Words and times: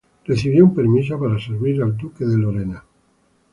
Recibió 0.25 0.65
un 0.65 0.73
permiso 0.73 1.19
para 1.19 1.37
servir 1.37 1.79
al 1.79 1.95
duque 1.95 2.25
de 2.25 2.35
Lorena. 2.35 2.83